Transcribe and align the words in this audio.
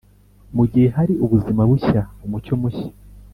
mu 0.55 0.63
gihe 0.71 0.87
hari 0.95 1.13
ubuzima 1.25 1.61
bushya, 1.69 2.01
umucyo 2.25 2.53
mushya, 2.61 2.89